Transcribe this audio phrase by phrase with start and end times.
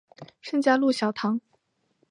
[0.41, 1.39] 圣嘉禄小堂。